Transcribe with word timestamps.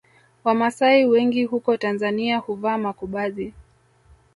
Wamasai 0.43 1.05
wengi 1.05 1.43
huko 1.43 1.77
Tanzania 1.77 2.37
huvaa 2.37 2.77
makubazi 2.77 3.53